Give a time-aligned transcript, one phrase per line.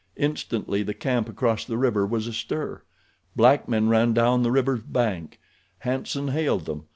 [0.17, 2.81] Instantly the camp across the river was astir.
[3.35, 5.39] Black men ran down the river's bank.
[5.77, 6.87] Hanson hailed them.